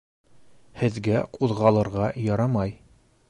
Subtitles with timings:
[0.83, 2.77] Һеҙгә ҡуҙғалырға ярамай.